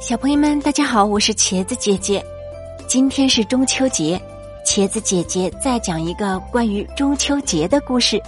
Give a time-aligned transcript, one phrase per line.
[0.00, 2.24] 小朋友们，大家好，我是茄子姐姐。
[2.88, 4.18] 今天是中秋节，
[4.64, 8.18] 茄子姐姐再讲一个关于中秋节的故事。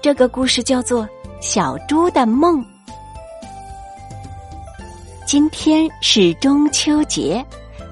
[0.00, 1.02] 这个故事叫做
[1.40, 2.60] 《小猪的梦》。
[5.26, 7.44] 今天是中秋节，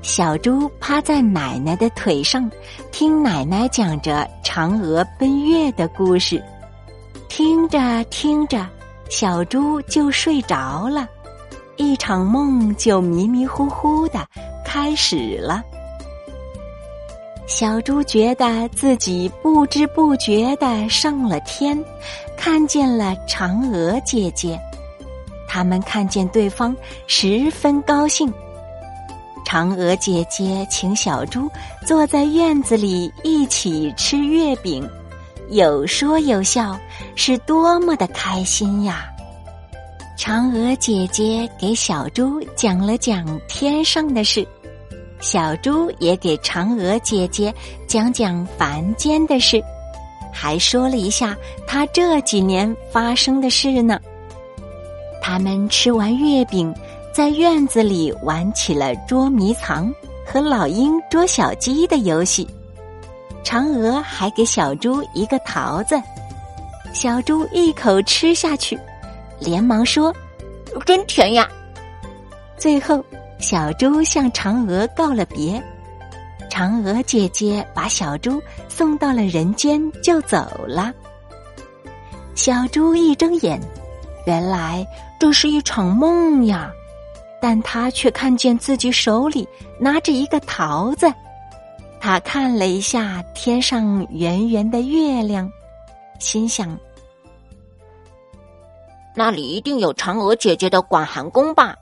[0.00, 2.48] 小猪趴在奶奶的腿上，
[2.92, 6.40] 听奶奶讲着嫦娥奔月的故事。
[7.28, 8.64] 听着听着，
[9.10, 11.08] 小猪就睡着了。
[11.76, 14.26] 一场梦就迷迷糊糊的
[14.64, 15.62] 开始了。
[17.46, 21.78] 小猪觉得自己不知不觉的上了天，
[22.38, 24.58] 看见了嫦娥姐姐。
[25.46, 26.74] 他们看见对方，
[27.06, 28.32] 十分高兴。
[29.44, 31.48] 嫦娥姐姐请小猪
[31.86, 34.88] 坐在院子里一起吃月饼，
[35.50, 36.76] 有说有笑，
[37.14, 39.13] 是多么的开心呀！
[40.16, 44.46] 嫦娥姐姐给小猪讲了讲天上的事，
[45.20, 47.52] 小猪也给嫦娥姐姐
[47.88, 49.60] 讲讲凡间的事，
[50.32, 53.98] 还说了一下他这几年发生的事呢。
[55.20, 56.72] 他们吃完月饼，
[57.12, 59.92] 在院子里玩起了捉迷藏
[60.24, 62.48] 和老鹰捉小鸡的游戏。
[63.42, 66.00] 嫦娥还给小猪一个桃子，
[66.92, 68.78] 小猪一口吃下去。
[69.38, 70.14] 连忙说
[70.86, 71.48] ：“真甜呀！”
[72.56, 73.04] 最后，
[73.38, 75.62] 小猪向嫦娥告了别。
[76.50, 80.92] 嫦娥姐姐把小猪送到了人间，就走了。
[82.34, 83.60] 小猪一睁眼，
[84.26, 84.86] 原来
[85.18, 86.70] 这是一场梦呀！
[87.40, 89.46] 但他却看见自己手里
[89.78, 91.12] 拿着一个桃子。
[92.00, 95.50] 他看了一下天上圆圆的月亮，
[96.18, 96.78] 心想。
[99.16, 101.76] 那里一定有嫦娥姐姐的广寒宫吧？